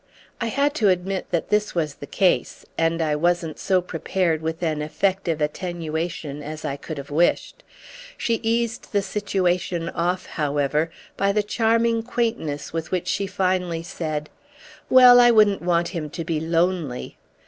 [0.41, 4.63] I had to admit that this was the case; and I wasn't so prepared with
[4.63, 7.61] an effective attenuation as I could have wished.
[8.17, 14.31] She eased the situation off, however, by the charming quaintness with which she finally said:
[14.89, 17.17] "Well, I wouldn't want him to be lonely!"